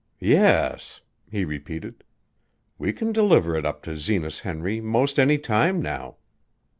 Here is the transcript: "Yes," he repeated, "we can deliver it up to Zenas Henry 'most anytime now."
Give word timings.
"Yes," 0.19 1.01
he 1.29 1.45
repeated, 1.45 2.03
"we 2.79 2.91
can 2.91 3.11
deliver 3.11 3.55
it 3.55 3.67
up 3.67 3.83
to 3.83 3.95
Zenas 3.95 4.39
Henry 4.39 4.81
'most 4.81 5.19
anytime 5.19 5.79
now." 5.79 6.15